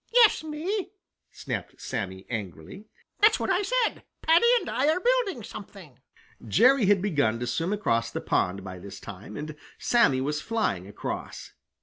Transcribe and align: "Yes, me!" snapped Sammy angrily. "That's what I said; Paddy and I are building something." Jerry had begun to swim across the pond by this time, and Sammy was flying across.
"Yes, 0.11 0.43
me!" 0.43 0.93
snapped 1.31 1.79
Sammy 1.79 2.25
angrily. 2.27 2.85
"That's 3.19 3.39
what 3.39 3.51
I 3.51 3.61
said; 3.61 4.01
Paddy 4.23 4.47
and 4.59 4.67
I 4.67 4.89
are 4.89 4.99
building 4.99 5.43
something." 5.43 5.99
Jerry 6.47 6.87
had 6.87 7.03
begun 7.03 7.39
to 7.39 7.45
swim 7.45 7.71
across 7.71 8.09
the 8.09 8.19
pond 8.19 8.63
by 8.63 8.79
this 8.79 8.99
time, 8.99 9.37
and 9.37 9.55
Sammy 9.77 10.19
was 10.19 10.41
flying 10.41 10.87
across. 10.87 11.51